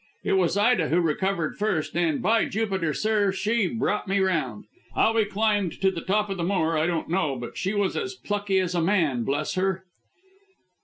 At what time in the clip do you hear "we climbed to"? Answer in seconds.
5.13-5.91